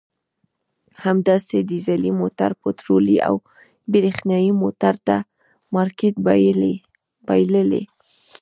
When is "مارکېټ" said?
5.75-6.15